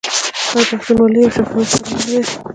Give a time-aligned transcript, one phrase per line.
[0.55, 2.19] آیا پښتونولي یو شفاهي قانون نه دی؟